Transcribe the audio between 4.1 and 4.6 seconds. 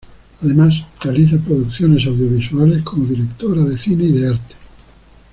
de arte.